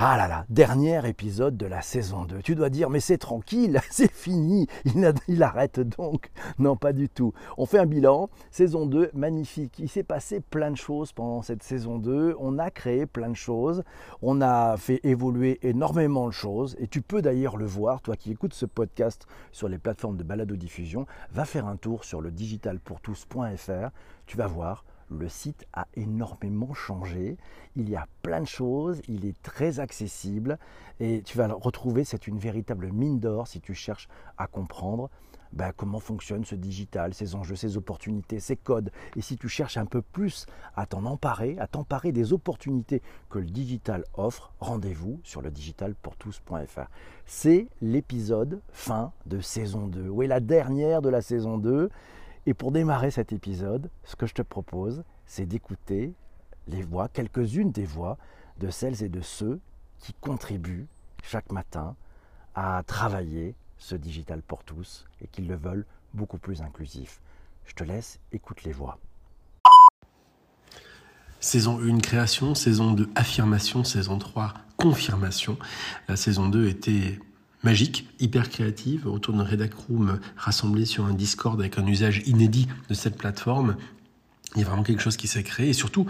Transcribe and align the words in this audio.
Ah 0.00 0.16
là 0.16 0.28
là, 0.28 0.46
dernier 0.48 1.08
épisode 1.08 1.56
de 1.56 1.66
la 1.66 1.82
saison 1.82 2.24
2. 2.24 2.40
Tu 2.42 2.54
dois 2.54 2.70
dire, 2.70 2.88
mais 2.88 3.00
c'est 3.00 3.18
tranquille, 3.18 3.80
c'est 3.90 4.12
fini, 4.12 4.68
il, 4.84 5.42
arrête 5.42 5.80
donc. 5.80 6.30
Non, 6.60 6.76
pas 6.76 6.92
du 6.92 7.08
tout. 7.08 7.32
On 7.56 7.66
fait 7.66 7.80
un 7.80 7.86
bilan. 7.86 8.30
Saison 8.52 8.86
2, 8.86 9.10
magnifique. 9.14 9.80
Il 9.80 9.88
s'est 9.88 10.04
passé 10.04 10.38
plein 10.38 10.70
de 10.70 10.76
choses 10.76 11.10
pendant 11.10 11.42
cette 11.42 11.64
saison 11.64 11.98
2. 11.98 12.36
On 12.38 12.60
a 12.60 12.70
créé 12.70 13.06
plein 13.06 13.28
de 13.28 13.34
choses. 13.34 13.82
On 14.22 14.40
a 14.40 14.76
fait 14.76 15.00
évoluer 15.02 15.58
énormément 15.62 16.28
de 16.28 16.32
choses. 16.32 16.76
Et 16.78 16.86
tu 16.86 17.02
peux 17.02 17.20
d'ailleurs 17.20 17.56
le 17.56 17.66
voir, 17.66 18.00
toi 18.00 18.14
qui 18.14 18.30
écoutes 18.30 18.54
ce 18.54 18.66
podcast 18.66 19.26
sur 19.50 19.68
les 19.68 19.78
plateformes 19.78 20.16
de 20.16 20.22
balado-diffusion, 20.22 21.06
va 21.32 21.44
faire 21.44 21.66
un 21.66 21.76
tour 21.76 22.04
sur 22.04 22.20
le 22.20 22.30
digitalpourtous.fr. 22.30 23.90
Tu 24.26 24.36
vas 24.36 24.46
voir, 24.46 24.84
le 25.10 25.28
site 25.28 25.66
a 25.72 25.86
énormément 25.94 26.74
changé. 26.74 27.36
Il 27.76 27.88
y 27.88 27.96
a 27.96 28.06
plein 28.22 28.40
de 28.40 28.46
choses, 28.46 29.00
il 29.08 29.26
est 29.26 29.40
très 29.42 29.80
accessible 29.80 30.58
et 31.00 31.22
tu 31.22 31.38
vas 31.38 31.48
retrouver, 31.48 32.04
c'est 32.04 32.26
une 32.26 32.38
véritable 32.38 32.92
mine 32.92 33.18
d'or 33.18 33.46
si 33.46 33.60
tu 33.60 33.74
cherches 33.74 34.08
à 34.36 34.46
comprendre 34.46 35.10
ben, 35.52 35.72
comment 35.76 36.00
fonctionne 36.00 36.44
ce 36.44 36.54
digital, 36.54 37.14
ses 37.14 37.34
enjeux, 37.34 37.56
ses 37.56 37.76
opportunités, 37.76 38.40
ses 38.40 38.56
codes. 38.56 38.90
Et 39.16 39.22
si 39.22 39.36
tu 39.36 39.48
cherches 39.48 39.76
un 39.76 39.86
peu 39.86 40.02
plus 40.02 40.46
à 40.76 40.86
t'en 40.86 41.04
emparer, 41.04 41.56
à 41.58 41.66
t'emparer 41.66 42.12
des 42.12 42.32
opportunités 42.32 43.02
que 43.30 43.38
le 43.38 43.46
digital 43.46 44.04
offre, 44.14 44.52
rendez-vous 44.60 45.20
sur 45.24 45.42
le 45.42 45.50
digitalpourtous.fr. 45.50 46.90
C'est 47.24 47.68
l'épisode 47.80 48.60
fin 48.70 49.12
de 49.26 49.40
saison 49.40 49.86
2. 49.86 50.08
Oui, 50.08 50.26
la 50.26 50.40
dernière 50.40 51.02
de 51.02 51.08
la 51.08 51.22
saison 51.22 51.58
2. 51.58 51.88
Et 52.48 52.54
pour 52.54 52.72
démarrer 52.72 53.10
cet 53.10 53.34
épisode, 53.34 53.90
ce 54.04 54.16
que 54.16 54.24
je 54.24 54.32
te 54.32 54.40
propose, 54.40 55.04
c'est 55.26 55.44
d'écouter 55.44 56.14
les 56.66 56.80
voix, 56.80 57.10
quelques-unes 57.10 57.72
des 57.72 57.84
voix 57.84 58.16
de 58.58 58.70
celles 58.70 59.02
et 59.02 59.10
de 59.10 59.20
ceux 59.20 59.60
qui 59.98 60.14
contribuent 60.14 60.86
chaque 61.22 61.52
matin 61.52 61.94
à 62.54 62.82
travailler 62.86 63.54
ce 63.76 63.96
digital 63.96 64.40
pour 64.40 64.64
tous 64.64 65.04
et 65.20 65.26
qui 65.26 65.42
le 65.42 65.56
veulent 65.56 65.84
beaucoup 66.14 66.38
plus 66.38 66.62
inclusif. 66.62 67.20
Je 67.66 67.74
te 67.74 67.84
laisse, 67.84 68.18
écoute 68.32 68.64
les 68.64 68.72
voix. 68.72 68.98
Saison 71.40 71.78
1 71.82 71.98
création, 71.98 72.54
saison 72.54 72.92
2 72.92 73.10
affirmation, 73.14 73.84
saison 73.84 74.16
3 74.16 74.54
confirmation. 74.78 75.58
La 76.08 76.16
saison 76.16 76.48
2 76.48 76.66
était 76.68 77.20
magique, 77.62 78.08
hyper 78.20 78.48
créative, 78.48 79.06
autour 79.06 79.34
d'un 79.34 79.44
Redac 79.44 79.74
Room 79.74 80.20
rassemblé 80.36 80.84
sur 80.84 81.04
un 81.06 81.14
Discord 81.14 81.60
avec 81.60 81.78
un 81.78 81.86
usage 81.86 82.22
inédit 82.26 82.68
de 82.88 82.94
cette 82.94 83.16
plateforme. 83.16 83.76
Il 84.54 84.60
y 84.60 84.64
a 84.64 84.66
vraiment 84.66 84.82
quelque 84.82 85.02
chose 85.02 85.16
qui 85.16 85.28
s'est 85.28 85.42
créé. 85.42 85.70
Et 85.70 85.72
surtout 85.74 86.06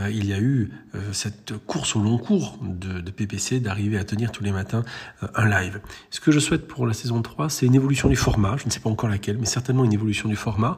euh, 0.00 0.10
il 0.10 0.26
y 0.26 0.32
a 0.32 0.38
eu 0.38 0.70
euh, 0.94 1.12
cette 1.12 1.54
course 1.66 1.96
au 1.96 2.02
long 2.02 2.18
cours 2.18 2.58
de, 2.62 3.10
PPC 3.10 3.60
d'arriver 3.60 3.98
à 3.98 4.04
tenir 4.04 4.32
tous 4.32 4.42
les 4.42 4.52
matins 4.52 4.84
euh, 5.22 5.28
un 5.34 5.48
live. 5.48 5.80
Ce 6.10 6.20
que 6.20 6.30
je 6.32 6.38
souhaite 6.38 6.66
pour 6.66 6.86
la 6.86 6.94
saison 6.94 7.22
3, 7.22 7.50
c'est 7.50 7.66
une 7.66 7.74
évolution 7.74 8.08
du 8.08 8.16
format, 8.16 8.56
je 8.56 8.66
ne 8.66 8.70
sais 8.70 8.80
pas 8.80 8.90
encore 8.90 9.08
laquelle, 9.08 9.38
mais 9.38 9.46
certainement 9.46 9.84
une 9.84 9.92
évolution 9.92 10.28
du 10.28 10.36
format 10.36 10.76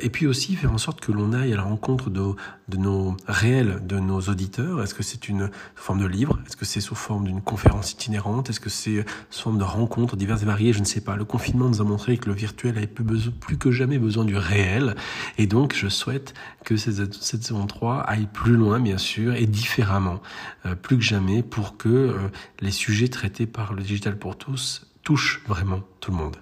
et 0.00 0.10
puis 0.10 0.26
aussi 0.26 0.54
faire 0.54 0.72
en 0.72 0.78
sorte 0.78 1.00
que 1.00 1.12
l'on 1.12 1.32
aille 1.32 1.52
à 1.52 1.56
la 1.56 1.62
rencontre 1.62 2.10
de, 2.10 2.34
de 2.68 2.76
nos 2.76 3.16
réels, 3.26 3.80
de 3.86 3.98
nos 3.98 4.20
auditeurs. 4.20 4.82
Est-ce 4.82 4.94
que 4.94 5.02
c'est 5.02 5.28
une 5.28 5.50
forme 5.74 6.00
de 6.00 6.06
livre? 6.06 6.38
Est-ce 6.46 6.56
que 6.56 6.64
c'est 6.64 6.80
sous 6.80 6.94
forme 6.94 7.26
d'une 7.26 7.40
conférence 7.40 7.92
itinérante? 7.92 8.50
Est-ce 8.50 8.60
que 8.60 8.70
c'est 8.70 9.04
sous 9.30 9.42
forme 9.42 9.58
de 9.58 9.64
rencontres 9.64 10.16
diverses 10.16 10.42
et 10.42 10.46
variées? 10.46 10.72
Je 10.72 10.80
ne 10.80 10.84
sais 10.84 11.00
pas. 11.00 11.16
Le 11.16 11.24
confinement 11.24 11.68
nous 11.68 11.80
a 11.80 11.84
montré 11.84 12.16
que 12.16 12.28
le 12.28 12.34
virtuel 12.34 12.76
avait 12.78 12.86
plus 12.86 13.58
que 13.58 13.70
jamais 13.70 13.98
besoin 13.98 14.24
du 14.24 14.36
réel 14.36 14.94
et 15.38 15.46
donc 15.46 15.74
je 15.74 15.88
souhaite 15.88 16.34
que 16.64 16.76
cette, 16.76 17.14
saison 17.14 17.66
3 17.66 18.00
aille 18.00 18.28
plus 18.32 18.56
loin, 18.56 18.61
bien 18.62 18.98
sûr, 18.98 19.34
et 19.34 19.46
différemment, 19.46 20.20
euh, 20.66 20.74
plus 20.74 20.96
que 20.96 21.02
jamais, 21.02 21.42
pour 21.42 21.76
que 21.76 21.88
euh, 21.88 22.28
les 22.60 22.70
sujets 22.70 23.08
traités 23.08 23.46
par 23.46 23.74
le 23.74 23.82
Digital 23.82 24.18
pour 24.18 24.38
tous 24.38 24.86
touchent 25.02 25.42
vraiment 25.46 25.80
tout 26.00 26.12
le 26.12 26.16
monde. 26.16 26.36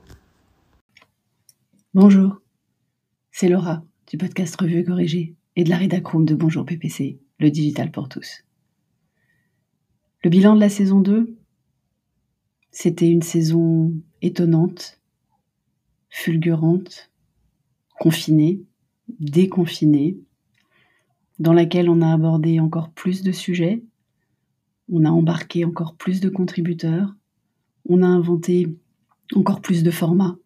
Bonjour, 1.94 2.40
c'est 3.32 3.48
Laura 3.48 3.82
du 4.08 4.18
podcast 4.18 4.60
Revue 4.60 4.80
et 4.80 4.84
Corrigée 4.84 5.34
et 5.56 5.64
de 5.64 5.70
la 5.70 5.76
rédacroom 5.76 6.24
de 6.24 6.34
Bonjour 6.34 6.64
PPC, 6.64 7.18
le 7.38 7.50
Digital 7.50 7.90
pour 7.90 8.08
tous. 8.08 8.44
Le 10.22 10.30
bilan 10.30 10.54
de 10.54 10.60
la 10.60 10.68
saison 10.68 11.00
2, 11.00 11.36
c'était 12.70 13.08
une 13.08 13.22
saison 13.22 13.94
étonnante, 14.20 15.00
fulgurante, 16.10 17.10
confinée, 17.98 18.62
déconfinée, 19.08 20.18
dans 21.40 21.54
laquelle 21.54 21.88
on 21.88 22.02
a 22.02 22.12
abordé 22.12 22.60
encore 22.60 22.90
plus 22.90 23.22
de 23.22 23.32
sujets, 23.32 23.82
on 24.92 25.04
a 25.04 25.10
embarqué 25.10 25.64
encore 25.64 25.96
plus 25.96 26.20
de 26.20 26.28
contributeurs, 26.28 27.14
on 27.88 28.02
a 28.02 28.06
inventé 28.06 28.68
encore 29.34 29.62
plus 29.62 29.82
de 29.82 29.90
formats, 29.90 30.36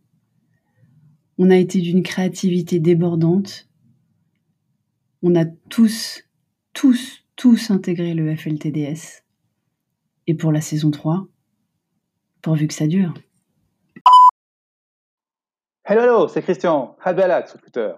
on 1.36 1.50
a 1.50 1.56
été 1.56 1.80
d'une 1.80 2.04
créativité 2.04 2.78
débordante, 2.78 3.68
on 5.22 5.34
a 5.34 5.44
tous, 5.68 6.22
tous, 6.74 7.24
tous 7.34 7.70
intégré 7.70 8.14
le 8.14 8.34
FLTDS. 8.36 9.24
Et 10.26 10.34
pour 10.34 10.52
la 10.52 10.60
saison 10.60 10.90
3, 10.90 11.26
pourvu 12.40 12.68
que 12.68 12.74
ça 12.74 12.86
dure. 12.86 13.14
Hello, 15.84 16.28
c'est 16.28 16.42
Christian, 16.42 16.96
Habelak 17.02 17.48
sur 17.48 17.60
Twitter. 17.60 17.92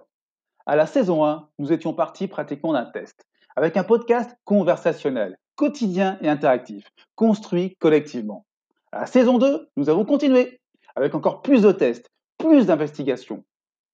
À 0.68 0.74
la 0.74 0.86
saison 0.86 1.24
1, 1.24 1.48
nous 1.60 1.72
étions 1.72 1.94
partis 1.94 2.26
pratiquement 2.26 2.72
d'un 2.72 2.86
test, 2.86 3.24
avec 3.54 3.76
un 3.76 3.84
podcast 3.84 4.36
conversationnel, 4.44 5.38
quotidien 5.54 6.18
et 6.22 6.28
interactif, 6.28 6.90
construit 7.14 7.76
collectivement. 7.76 8.44
À 8.90 9.02
la 9.02 9.06
saison 9.06 9.38
2, 9.38 9.68
nous 9.76 9.88
avons 9.90 10.04
continué, 10.04 10.60
avec 10.96 11.14
encore 11.14 11.42
plus 11.42 11.62
de 11.62 11.70
tests, 11.70 12.10
plus 12.36 12.66
d'investigations. 12.66 13.44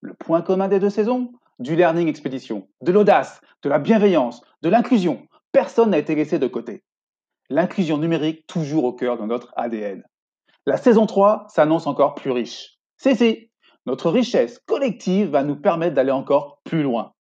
Le 0.01 0.15
point 0.15 0.41
commun 0.41 0.69
des 0.69 0.81
deux 0.81 0.89
saisons 0.89 1.33
Du 1.59 1.77
learning 1.77 2.09
expédition, 2.09 2.67
de 2.81 2.91
l'audace, 2.91 3.43
de 3.63 3.69
la 3.69 3.79
bienveillance, 3.79 4.41
de 4.63 4.71
l'inclusion. 4.71 5.27
Personne 5.53 5.91
n'a 5.91 5.99
été 5.99 6.15
laissé 6.15 6.39
de 6.39 6.47
côté. 6.47 6.83
L'inclusion 7.51 7.99
numérique 7.99 8.47
toujours 8.47 8.85
au 8.85 8.95
cœur 8.95 9.19
de 9.19 9.27
notre 9.27 9.53
ADN. 9.57 10.03
La 10.65 10.79
saison 10.79 11.05
3 11.05 11.49
s'annonce 11.51 11.87
encore 11.87 12.15
plus 12.15 12.31
riche. 12.31 12.79
C'est 12.97 13.15
si, 13.15 13.51
notre 13.87 14.11
richesse 14.11 14.61
collective 14.67 15.31
va 15.31 15.43
nous 15.43 15.57
permettre 15.57 15.95
d'aller 15.95 16.13
encore 16.13 16.61
plus 16.65 16.83
loin. 16.83 17.13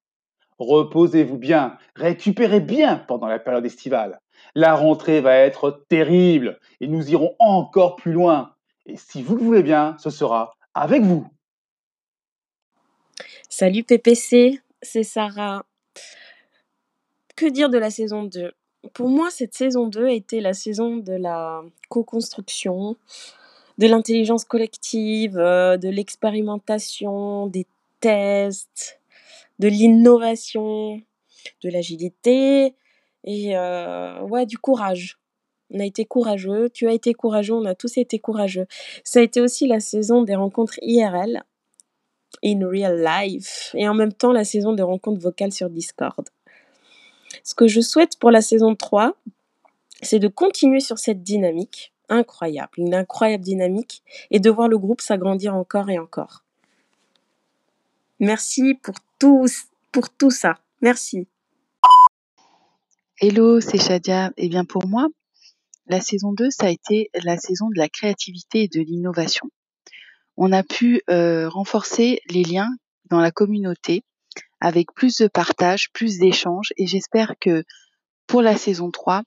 Reposez-vous 0.58 1.38
bien, 1.38 1.76
récupérez 1.96 2.60
bien 2.60 2.96
pendant 2.96 3.26
la 3.26 3.38
période 3.38 3.66
estivale. 3.66 4.20
La 4.54 4.74
rentrée 4.74 5.20
va 5.20 5.34
être 5.34 5.84
terrible 5.88 6.58
et 6.80 6.86
nous 6.86 7.10
irons 7.10 7.34
encore 7.38 7.96
plus 7.96 8.12
loin. 8.12 8.54
Et 8.86 8.96
si 8.96 9.22
vous 9.22 9.36
le 9.36 9.42
voulez 9.42 9.62
bien, 9.62 9.96
ce 9.98 10.10
sera 10.10 10.54
avec 10.74 11.02
vous. 11.02 11.26
Salut 13.48 13.84
PPC, 13.84 14.60
c'est 14.82 15.02
Sarah. 15.02 15.64
Que 17.36 17.46
dire 17.46 17.70
de 17.70 17.78
la 17.78 17.90
saison 17.90 18.24
2 18.24 18.52
Pour 18.94 19.08
moi, 19.08 19.30
cette 19.30 19.54
saison 19.54 19.88
2 19.88 20.06
a 20.06 20.12
été 20.12 20.40
la 20.40 20.54
saison 20.54 20.96
de 20.96 21.12
la 21.12 21.62
co-construction, 21.88 22.96
de 23.82 23.88
l'intelligence 23.88 24.44
collective, 24.44 25.36
euh, 25.36 25.76
de 25.76 25.88
l'expérimentation, 25.88 27.48
des 27.48 27.66
tests, 27.98 29.00
de 29.58 29.66
l'innovation, 29.66 31.02
de 31.64 31.68
l'agilité 31.68 32.76
et 33.24 33.56
euh, 33.56 34.20
ouais, 34.20 34.46
du 34.46 34.56
courage. 34.56 35.18
On 35.70 35.80
a 35.80 35.84
été 35.84 36.04
courageux, 36.04 36.70
tu 36.70 36.86
as 36.86 36.92
été 36.92 37.12
courageux, 37.12 37.54
on 37.54 37.64
a 37.64 37.74
tous 37.74 37.98
été 37.98 38.20
courageux. 38.20 38.66
Ça 39.02 39.18
a 39.18 39.22
été 39.22 39.40
aussi 39.40 39.66
la 39.66 39.80
saison 39.80 40.22
des 40.22 40.36
rencontres 40.36 40.78
IRL, 40.82 41.42
in 42.44 42.60
real 42.64 43.02
life, 43.04 43.74
et 43.76 43.88
en 43.88 43.94
même 43.94 44.12
temps 44.12 44.32
la 44.32 44.44
saison 44.44 44.74
des 44.74 44.84
rencontres 44.84 45.20
vocales 45.20 45.52
sur 45.52 45.68
Discord. 45.68 46.28
Ce 47.42 47.56
que 47.56 47.66
je 47.66 47.80
souhaite 47.80 48.16
pour 48.20 48.30
la 48.30 48.42
saison 48.42 48.76
3, 48.76 49.16
c'est 50.02 50.20
de 50.20 50.28
continuer 50.28 50.78
sur 50.78 51.00
cette 51.00 51.24
dynamique, 51.24 51.91
incroyable, 52.08 52.72
une 52.76 52.94
incroyable 52.94 53.44
dynamique 53.44 54.02
et 54.30 54.40
de 54.40 54.50
voir 54.50 54.68
le 54.68 54.78
groupe 54.78 55.00
s'agrandir 55.00 55.54
encore 55.54 55.90
et 55.90 55.98
encore. 55.98 56.44
Merci 58.20 58.74
pour 58.74 58.94
tout, 59.18 59.46
pour 59.90 60.10
tout 60.10 60.30
ça. 60.30 60.58
Merci. 60.80 61.26
Hello, 63.20 63.60
c'est 63.60 63.78
Shadia. 63.78 64.28
Et 64.36 64.46
eh 64.46 64.48
bien 64.48 64.64
pour 64.64 64.86
moi, 64.86 65.08
la 65.86 66.00
saison 66.00 66.32
2, 66.32 66.50
ça 66.50 66.66
a 66.66 66.70
été 66.70 67.10
la 67.22 67.36
saison 67.36 67.68
de 67.68 67.78
la 67.78 67.88
créativité 67.88 68.62
et 68.62 68.68
de 68.68 68.80
l'innovation. 68.80 69.48
On 70.36 70.52
a 70.52 70.62
pu 70.62 71.02
euh, 71.10 71.48
renforcer 71.48 72.20
les 72.30 72.42
liens 72.42 72.70
dans 73.10 73.20
la 73.20 73.30
communauté 73.30 74.04
avec 74.60 74.92
plus 74.94 75.18
de 75.18 75.26
partage, 75.26 75.90
plus 75.92 76.18
d'échanges 76.18 76.72
et 76.76 76.86
j'espère 76.86 77.34
que 77.40 77.64
pour 78.26 78.42
la 78.42 78.56
saison 78.56 78.90
3, 78.90 79.18
euh, 79.18 79.22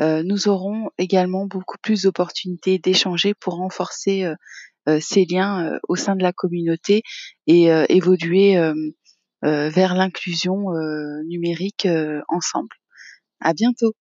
nous 0.00 0.48
aurons 0.48 0.90
également 0.98 1.46
beaucoup 1.46 1.76
plus 1.82 2.02
d'opportunités 2.02 2.78
d'échanger 2.78 3.34
pour 3.34 3.54
renforcer 3.54 4.24
euh, 4.24 4.34
euh, 4.88 4.98
ces 5.00 5.26
liens 5.26 5.78
au 5.88 5.96
sein 5.96 6.16
de 6.16 6.22
la 6.22 6.32
communauté 6.32 7.02
et 7.46 7.68
évoluer 7.88 8.58
vers 9.42 9.94
l'inclusion 9.94 10.66
numérique 11.26 11.86
ensemble. 12.28 12.76
À 13.40 13.52
bientôt. 13.52 13.94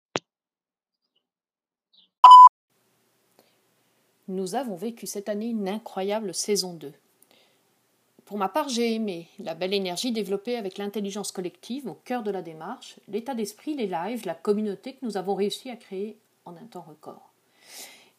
nous 4.30 4.54
avons 4.54 4.76
vécu 4.76 5.08
cette 5.08 5.28
année 5.28 5.48
une 5.48 5.68
incroyable 5.68 6.34
saison 6.34 6.74
2. 6.74 6.94
Pour 8.30 8.38
ma 8.38 8.48
part, 8.48 8.70
j'ai 8.70 8.94
aimé 8.94 9.28
la 9.40 9.56
belle 9.56 9.74
énergie 9.74 10.12
développée 10.12 10.56
avec 10.56 10.78
l'intelligence 10.78 11.32
collective 11.32 11.88
au 11.88 11.96
cœur 11.96 12.22
de 12.22 12.30
la 12.30 12.44
démarche, 12.44 13.00
l'état 13.08 13.34
d'esprit, 13.34 13.74
les 13.74 13.88
lives, 13.88 14.28
la 14.28 14.36
communauté 14.36 14.94
que 14.94 15.04
nous 15.04 15.18
avons 15.18 15.34
réussi 15.34 15.72
à 15.72 15.76
créer 15.76 16.16
en 16.46 16.56
un 16.56 16.68
temps 16.70 16.86
record. 16.88 17.34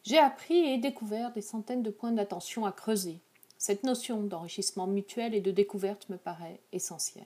J'ai 0.03 0.17
appris 0.17 0.57
et 0.57 0.77
découvert 0.77 1.31
des 1.31 1.39
centaines 1.39 1.81
de 1.81 1.91
points 1.91 2.11
d'attention 2.11 2.65
à 2.65 2.73
creuser. 2.73 3.21
Cette 3.57 3.85
notion 3.85 4.21
d'enrichissement 4.21 4.85
mutuel 4.85 5.33
et 5.33 5.39
de 5.39 5.51
découverte 5.51 6.09
me 6.09 6.17
paraît 6.17 6.59
essentielle. 6.73 7.23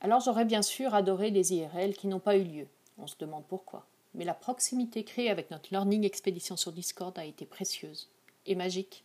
Alors 0.00 0.20
j'aurais 0.20 0.46
bien 0.46 0.62
sûr 0.62 0.94
adoré 0.94 1.28
les 1.28 1.52
IRL 1.52 1.92
qui 1.92 2.06
n'ont 2.06 2.18
pas 2.18 2.38
eu 2.38 2.44
lieu. 2.44 2.66
On 2.96 3.06
se 3.06 3.16
demande 3.18 3.44
pourquoi. 3.46 3.84
Mais 4.14 4.24
la 4.24 4.32
proximité 4.32 5.04
créée 5.04 5.28
avec 5.28 5.50
notre 5.50 5.68
Learning 5.70 6.04
Expédition 6.04 6.56
sur 6.56 6.72
Discord 6.72 7.18
a 7.18 7.26
été 7.26 7.44
précieuse 7.44 8.08
et 8.46 8.54
magique. 8.54 9.04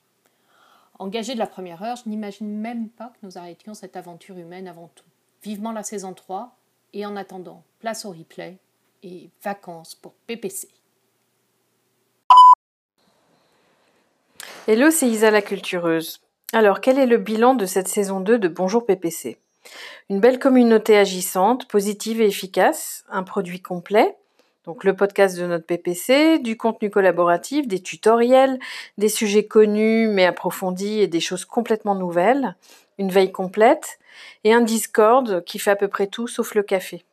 Engagé 1.00 1.36
de 1.36 1.40
la 1.40 1.46
première 1.46 1.84
heure, 1.84 1.96
je 1.96 2.10
n'imagine 2.10 2.50
même 2.50 2.90
pas 2.90 3.14
que 3.14 3.26
nous 3.26 3.38
arrêtions 3.38 3.76
cette 3.76 3.96
aventure 3.96 4.38
humaine 4.38 4.68
avant 4.68 4.90
tout. 4.96 5.06
Vivement 5.44 5.72
la 5.72 5.84
saison 5.84 6.14
3, 6.14 6.58
et 6.94 7.06
en 7.06 7.16
attendant, 7.16 7.64
place 7.80 8.04
au 8.06 8.10
replay 8.10 8.58
et 9.04 9.30
vacances 9.44 9.94
pour 9.94 10.14
PPC. 10.26 10.68
Hello, 14.68 14.90
c'est 14.90 15.08
Isa 15.08 15.30
la 15.30 15.44
cultureuse. 15.44 16.20
Alors, 16.52 16.82
quel 16.82 16.98
est 16.98 17.06
le 17.06 17.18
bilan 17.18 17.54
de 17.54 17.68
cette 17.68 17.88
saison 17.88 18.20
2 18.20 18.40
de 18.40 18.48
Bonjour 18.48 18.84
PPC 18.84 19.38
Une 20.10 20.20
belle 20.20 20.40
communauté 20.40 20.98
agissante, 20.98 21.68
positive 21.68 22.22
et 22.22 22.28
efficace, 22.28 23.06
un 23.10 23.22
produit 23.22 23.62
complet, 23.62 24.18
donc 24.68 24.84
le 24.84 24.94
podcast 24.94 25.40
de 25.40 25.46
notre 25.46 25.66
PPC, 25.66 26.40
du 26.40 26.58
contenu 26.58 26.90
collaboratif, 26.90 27.70
des 27.70 27.80
tutoriels, 27.80 28.60
des 28.98 29.08
sujets 29.08 29.46
connus 29.46 30.10
mais 30.10 30.26
approfondis 30.26 31.00
et 31.00 31.08
des 31.08 31.22
choses 31.22 31.46
complètement 31.46 31.96
nouvelles, 31.96 32.58
une 32.98 33.10
veille 33.10 33.32
complète 33.32 33.98
et 34.44 34.52
un 34.52 34.60
Discord 34.60 35.42
qui 35.46 35.58
fait 35.58 35.72
à 35.72 35.78
peu 35.78 35.88
près 35.88 36.08
tout 36.08 36.28
sauf 36.28 36.54
le 36.54 36.64
café. 36.64 37.06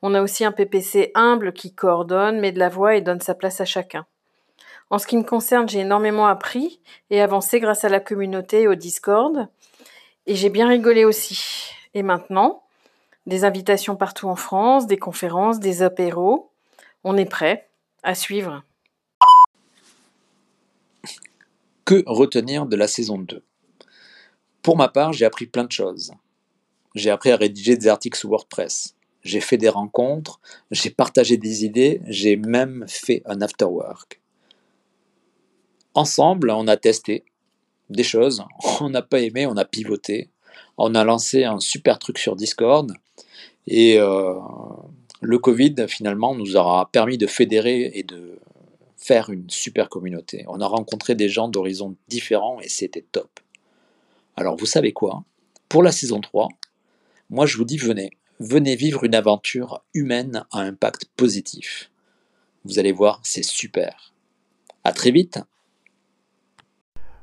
On 0.00 0.14
a 0.14 0.22
aussi 0.22 0.44
un 0.44 0.52
PPC 0.52 1.10
humble 1.16 1.52
qui 1.52 1.74
coordonne, 1.74 2.38
met 2.38 2.52
de 2.52 2.60
la 2.60 2.68
voix 2.68 2.94
et 2.94 3.00
donne 3.00 3.20
sa 3.20 3.34
place 3.34 3.60
à 3.60 3.64
chacun. 3.64 4.06
En 4.88 4.98
ce 4.98 5.08
qui 5.08 5.16
me 5.16 5.24
concerne, 5.24 5.68
j'ai 5.68 5.80
énormément 5.80 6.28
appris 6.28 6.80
et 7.10 7.20
avancé 7.20 7.58
grâce 7.58 7.84
à 7.84 7.88
la 7.88 7.98
communauté 7.98 8.62
et 8.62 8.68
au 8.68 8.76
Discord. 8.76 9.48
Et 10.26 10.36
j'ai 10.36 10.50
bien 10.50 10.68
rigolé 10.68 11.04
aussi. 11.04 11.72
Et 11.94 12.04
maintenant, 12.04 12.62
des 13.26 13.44
invitations 13.44 13.96
partout 13.96 14.28
en 14.28 14.36
France, 14.36 14.86
des 14.86 14.98
conférences, 14.98 15.58
des 15.58 15.82
apéros. 15.82 16.52
On 17.08 17.16
est 17.16 17.24
prêt 17.24 17.70
à 18.02 18.16
suivre. 18.16 18.64
Que 21.84 22.02
retenir 22.04 22.66
de 22.66 22.74
la 22.74 22.88
saison 22.88 23.18
2 23.18 23.44
Pour 24.60 24.76
ma 24.76 24.88
part, 24.88 25.12
j'ai 25.12 25.24
appris 25.24 25.46
plein 25.46 25.62
de 25.62 25.70
choses. 25.70 26.10
J'ai 26.96 27.10
appris 27.10 27.30
à 27.30 27.36
rédiger 27.36 27.76
des 27.76 27.86
articles 27.86 28.18
sous 28.18 28.28
WordPress. 28.28 28.96
J'ai 29.22 29.40
fait 29.40 29.56
des 29.56 29.68
rencontres, 29.68 30.40
j'ai 30.72 30.90
partagé 30.90 31.36
des 31.36 31.64
idées, 31.64 32.00
j'ai 32.06 32.34
même 32.34 32.84
fait 32.88 33.22
un 33.26 33.40
afterwork. 33.40 34.20
Ensemble, 35.94 36.50
on 36.50 36.66
a 36.66 36.76
testé 36.76 37.24
des 37.88 38.02
choses, 38.02 38.42
on 38.80 38.90
n'a 38.90 39.02
pas 39.02 39.20
aimé, 39.20 39.46
on 39.46 39.56
a 39.56 39.64
pivoté, 39.64 40.28
on 40.76 40.96
a 40.96 41.04
lancé 41.04 41.44
un 41.44 41.60
super 41.60 42.00
truc 42.00 42.18
sur 42.18 42.34
Discord 42.34 42.92
et 43.68 44.00
euh, 44.00 44.34
le 45.26 45.38
Covid 45.38 45.74
finalement 45.88 46.36
nous 46.36 46.56
aura 46.56 46.88
permis 46.92 47.18
de 47.18 47.26
fédérer 47.26 47.90
et 47.94 48.04
de 48.04 48.38
faire 48.96 49.28
une 49.30 49.50
super 49.50 49.88
communauté. 49.88 50.44
On 50.46 50.60
a 50.60 50.66
rencontré 50.66 51.16
des 51.16 51.28
gens 51.28 51.48
d'horizons 51.48 51.96
différents 52.06 52.60
et 52.60 52.68
c'était 52.68 53.04
top. 53.10 53.40
Alors 54.36 54.56
vous 54.56 54.66
savez 54.66 54.92
quoi? 54.92 55.24
Pour 55.68 55.82
la 55.82 55.90
saison 55.90 56.20
3, 56.20 56.48
moi 57.30 57.44
je 57.44 57.56
vous 57.56 57.64
dis 57.64 57.76
venez, 57.76 58.10
venez 58.38 58.76
vivre 58.76 59.02
une 59.02 59.16
aventure 59.16 59.82
humaine 59.94 60.44
à 60.52 60.60
impact 60.60 61.06
positif. 61.16 61.90
Vous 62.64 62.78
allez 62.78 62.92
voir, 62.92 63.20
c'est 63.24 63.44
super. 63.44 64.14
À 64.84 64.92
très 64.92 65.10
vite 65.10 65.40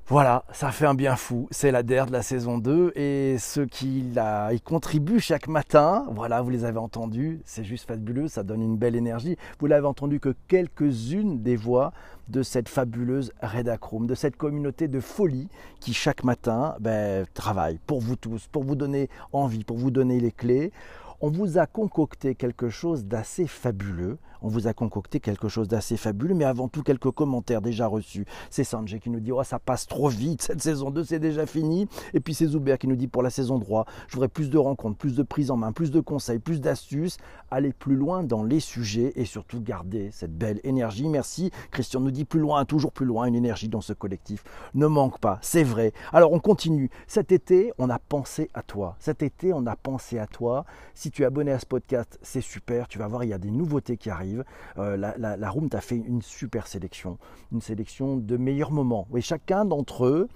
voilà, 0.08 0.44
ça 0.52 0.72
fait 0.72 0.86
un 0.86 0.96
bien 0.96 1.16
fou. 1.16 1.48
C'est 1.50 1.72
la 1.72 1.82
DER 1.82 2.04
de 2.08 2.12
la 2.12 2.22
saison 2.22 2.58
2 2.58 2.92
et 2.98 3.38
ceux 3.40 3.66
qui 3.66 4.04
la, 4.14 4.52
y 4.52 4.60
contribuent 4.60 5.22
chaque 5.22 5.48
matin, 5.48 6.06
voilà, 6.12 6.42
vous 6.42 6.50
les 6.50 6.66
avez 6.66 6.78
entendus, 6.78 7.42
c'est 7.46 7.64
juste 7.64 7.88
fabuleux, 7.88 8.28
ça 8.28 8.44
donne 8.44 8.62
une 8.62 8.76
belle 8.76 8.98
énergie. 8.98 9.38
Vous 9.60 9.66
l'avez 9.66 9.88
entendu 9.88 10.20
que 10.20 10.36
quelques-unes 10.50 11.42
des 11.42 11.56
voix 11.56 11.94
de 12.28 12.44
cette 12.44 12.68
fabuleuse 12.68 13.32
Redacroom, 13.42 14.06
de 14.06 14.14
cette 14.14 14.36
communauté 14.36 14.90
de 14.90 15.00
folie 15.00 15.48
qui 15.80 15.94
chaque 15.94 16.26
matin 16.26 16.76
ben, 16.82 17.26
travaille 17.34 17.80
pour 17.88 18.02
vous 18.02 18.18
tous, 18.18 18.48
pour 18.48 18.66
vous 18.66 18.76
donner 18.76 19.10
envie, 19.32 19.64
pour 19.64 19.78
vous 19.78 19.90
donner 19.90 20.20
les 20.20 20.32
clés. 20.34 20.74
On 21.22 21.30
vous 21.30 21.58
a 21.58 21.66
concocté 21.66 22.36
quelque 22.36 22.68
chose 22.68 23.06
d'assez 23.06 23.48
fabuleux 23.48 24.18
on 24.44 24.50
vous 24.50 24.68
a 24.68 24.74
concocté 24.74 25.20
quelque 25.20 25.48
chose 25.48 25.68
d'assez 25.68 25.98
fabuleux, 25.98 26.36
mais 26.36 26.46
avant 26.46 26.68
tout 26.68 26.84
quelques 26.84 27.12
commentaires 27.12 27.62
déjà 27.62 27.88
reçus. 27.88 28.26
C'est 28.50 28.64
Sanjay 28.64 29.00
qui 29.00 29.10
nous 29.10 29.22
dit 29.22 29.32
oh, 29.32 29.44
ça 29.44 29.58
passe 29.58 29.88
trop 29.88 30.10
vite, 30.10 30.42
cette 30.42 30.62
saison 30.62 30.92
2 30.92 31.04
c'est 31.06 31.20
déjà 31.20 31.46
fini. 31.46 31.88
Et 32.14 32.20
puis 32.20 32.34
c'est 32.34 32.48
Zuber 32.48 32.78
qui 32.78 32.88
nous 32.88 32.96
dit 32.96 33.08
pour 33.08 33.24
la 33.24 33.30
saison 33.30 33.60
3, 33.60 33.86
je 34.08 34.14
voudrais 34.14 34.28
plus 34.28 34.50
de 34.50 34.58
rencontres, 34.58 34.98
plus 34.98 35.16
de 35.16 35.24
prises 35.24 35.50
en 35.50 35.58
main, 35.58 35.72
plus 35.72 35.92
de 35.92 36.02
conseils, 36.02 36.40
plus 36.40 36.62
d'astuces, 36.62 37.18
aller 37.50 37.72
plus 37.72 37.96
loin 37.96 38.24
dans 38.24 38.44
les 38.44 38.60
sujets 38.60 39.14
et 39.16 39.26
surtout 39.26 39.62
garder 39.62 40.10
cette 40.12 40.38
belle 40.38 40.60
énergie. 40.64 41.08
Merci. 41.08 41.52
Christian 41.72 42.02
nous 42.02 42.12
dit 42.12 42.26
plus 42.26 42.40
loin, 42.40 42.66
toujours 42.66 42.92
plus 42.92 43.06
loin, 43.06 43.26
une 43.26 43.36
énergie 43.36 43.70
dans 43.70 43.82
ce 43.82 43.94
collectif. 43.94 44.44
Ne 44.74 44.88
manque 44.88 45.20
pas, 45.20 45.40
c'est 45.42 45.64
vrai. 45.64 45.94
Alors 46.12 46.34
on 46.34 46.40
continue. 46.40 46.90
Cet 47.08 47.32
été, 47.32 47.72
on 47.78 47.90
a 47.90 48.00
pensé 48.00 48.50
à 48.54 48.62
toi. 48.62 48.96
Cet 49.00 49.24
été, 49.24 49.54
on 49.54 49.66
a 49.66 49.76
pensé 49.76 50.20
à 50.20 50.28
toi. 50.28 50.66
Si 50.94 51.12
tu 51.12 51.24
es 51.24 51.26
abonné 51.26 51.52
à 51.52 51.60
ce 51.60 51.66
podcast, 51.66 52.20
c'est 52.22 52.42
super. 52.42 52.88
Tu 52.88 53.00
vas 53.00 53.08
voir, 53.08 53.24
il 53.24 53.30
y 53.30 53.34
a 53.34 53.38
des 53.38 53.52
nouveautés 53.52 53.98
qui 53.98 54.10
arrivent. 54.10 54.33
Euh, 54.78 54.98
la, 54.98 55.16
la, 55.18 55.50
Room 55.50 55.70
t'a 55.70 55.82
fait 55.82 55.96
une 55.96 56.22
super 56.22 56.68
sélection, 56.68 57.18
une 57.52 57.62
sélection 57.62 58.18
de 58.18 58.38
meilleurs 58.38 58.72
moments. 58.72 59.08
Et 59.16 59.22
chacun 59.22 59.66
d'entre 59.66 60.06
eux 60.06 60.28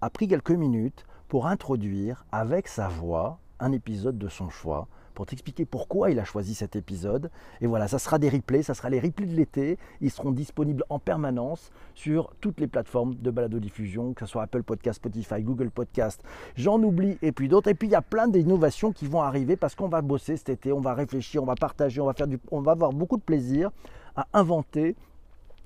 a 0.00 0.10
pris 0.10 0.28
quelques 0.28 0.50
minutes 0.50 1.04
pour 1.28 1.46
introduire 1.46 2.24
avec 2.32 2.68
sa 2.68 2.88
voix 2.88 3.38
un 3.60 3.72
épisode 3.72 4.18
de 4.18 4.28
son 4.28 4.50
choix 4.50 4.88
pour 5.14 5.26
t'expliquer 5.26 5.64
pourquoi 5.64 6.10
il 6.10 6.18
a 6.18 6.24
choisi 6.24 6.54
cet 6.54 6.76
épisode. 6.76 7.30
Et 7.60 7.66
voilà, 7.66 7.88
ça 7.88 7.98
sera 7.98 8.18
des 8.18 8.28
replays, 8.28 8.62
ça 8.62 8.74
sera 8.74 8.90
les 8.90 9.00
replays 9.00 9.26
de 9.26 9.34
l'été. 9.34 9.78
Ils 10.00 10.10
seront 10.10 10.32
disponibles 10.32 10.84
en 10.88 10.98
permanence 10.98 11.70
sur 11.94 12.34
toutes 12.40 12.60
les 12.60 12.66
plateformes 12.66 13.14
de 13.14 13.30
balado-diffusion, 13.30 14.14
que 14.14 14.26
ce 14.26 14.32
soit 14.32 14.42
Apple 14.42 14.62
Podcast, 14.62 14.96
Spotify, 14.96 15.42
Google 15.42 15.70
Podcast. 15.70 16.22
J'en 16.56 16.82
oublie 16.82 17.18
et 17.22 17.32
puis 17.32 17.48
d'autres. 17.48 17.68
Et 17.68 17.74
puis 17.74 17.88
il 17.88 17.92
y 17.92 17.96
a 17.96 18.02
plein 18.02 18.28
d'innovations 18.28 18.92
qui 18.92 19.06
vont 19.06 19.22
arriver 19.22 19.56
parce 19.56 19.74
qu'on 19.74 19.88
va 19.88 20.02
bosser 20.02 20.36
cet 20.36 20.48
été, 20.48 20.72
on 20.72 20.80
va 20.80 20.94
réfléchir, 20.94 21.42
on 21.42 21.46
va 21.46 21.54
partager, 21.54 22.00
on 22.00 22.06
va, 22.06 22.14
faire 22.14 22.26
du, 22.26 22.38
on 22.50 22.60
va 22.60 22.72
avoir 22.72 22.92
beaucoup 22.92 23.16
de 23.16 23.22
plaisir 23.22 23.70
à 24.16 24.26
inventer 24.32 24.96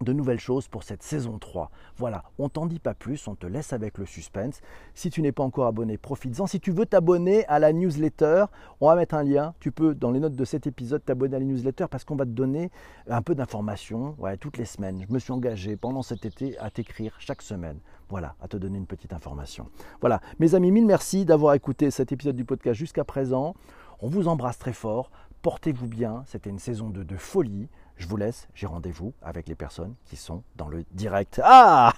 de 0.00 0.12
nouvelles 0.12 0.40
choses 0.40 0.68
pour 0.68 0.82
cette 0.82 1.02
saison 1.02 1.38
3. 1.38 1.70
Voilà, 1.96 2.22
on 2.38 2.48
t'en 2.48 2.66
dit 2.66 2.78
pas 2.78 2.94
plus, 2.94 3.26
on 3.26 3.34
te 3.34 3.46
laisse 3.46 3.72
avec 3.72 3.98
le 3.98 4.06
suspense. 4.06 4.60
Si 4.94 5.10
tu 5.10 5.22
n'es 5.22 5.32
pas 5.32 5.42
encore 5.42 5.66
abonné, 5.66 5.98
profites-en. 5.98 6.46
Si 6.46 6.60
tu 6.60 6.70
veux 6.70 6.86
t'abonner 6.86 7.44
à 7.46 7.58
la 7.58 7.72
newsletter, 7.72 8.44
on 8.80 8.88
va 8.88 8.94
mettre 8.94 9.14
un 9.14 9.24
lien. 9.24 9.54
Tu 9.60 9.72
peux, 9.72 9.94
dans 9.94 10.10
les 10.10 10.20
notes 10.20 10.36
de 10.36 10.44
cet 10.44 10.66
épisode, 10.66 11.04
t'abonner 11.04 11.36
à 11.36 11.38
la 11.40 11.44
newsletter 11.44 11.86
parce 11.90 12.04
qu'on 12.04 12.16
va 12.16 12.24
te 12.24 12.30
donner 12.30 12.70
un 13.08 13.22
peu 13.22 13.34
d'informations 13.34 14.16
toutes 14.40 14.56
les 14.56 14.64
semaines. 14.64 15.04
Je 15.08 15.12
me 15.12 15.18
suis 15.18 15.32
engagé 15.32 15.76
pendant 15.76 16.02
cet 16.02 16.24
été 16.24 16.56
à 16.58 16.70
t'écrire 16.70 17.14
chaque 17.18 17.42
semaine. 17.42 17.78
Voilà, 18.08 18.36
à 18.40 18.48
te 18.48 18.56
donner 18.56 18.78
une 18.78 18.86
petite 18.86 19.12
information. 19.12 19.68
Voilà, 20.00 20.20
mes 20.38 20.54
amis, 20.54 20.70
mille 20.70 20.86
merci 20.86 21.24
d'avoir 21.24 21.54
écouté 21.54 21.90
cet 21.90 22.12
épisode 22.12 22.36
du 22.36 22.44
podcast 22.44 22.78
jusqu'à 22.78 23.04
présent. 23.04 23.54
On 24.00 24.08
vous 24.08 24.28
embrasse 24.28 24.58
très 24.58 24.72
fort. 24.72 25.10
Portez-vous 25.42 25.88
bien. 25.88 26.22
C'était 26.26 26.50
une 26.50 26.58
saison 26.58 26.88
de 26.88 27.16
folie. 27.16 27.68
Je 27.98 28.06
vous 28.06 28.16
laisse, 28.16 28.48
j'ai 28.54 28.66
rendez-vous 28.66 29.12
avec 29.22 29.48
les 29.48 29.56
personnes 29.56 29.94
qui 30.04 30.16
sont 30.16 30.44
dans 30.56 30.68
le 30.68 30.84
direct. 30.92 31.40
Ah 31.44 31.92